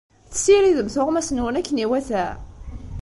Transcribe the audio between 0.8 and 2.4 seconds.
tuɣmas-nwen akken iwata?